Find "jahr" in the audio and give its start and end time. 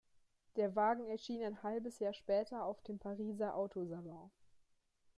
1.99-2.13